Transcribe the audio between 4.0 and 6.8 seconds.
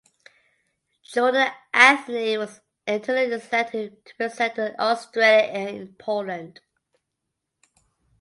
to represent Australia in Poland.